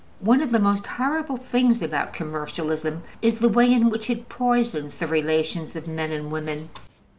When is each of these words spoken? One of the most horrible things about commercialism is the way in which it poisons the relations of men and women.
One 0.21 0.41
of 0.41 0.49
the 0.51 0.57
most 0.57 0.87
horrible 0.87 1.37
things 1.37 1.83
about 1.83 2.11
commercialism 2.11 3.03
is 3.21 3.37
the 3.37 3.47
way 3.47 3.71
in 3.71 3.91
which 3.91 4.09
it 4.09 4.29
poisons 4.29 4.97
the 4.97 5.05
relations 5.05 5.75
of 5.75 5.87
men 5.87 6.11
and 6.11 6.31
women. 6.31 6.69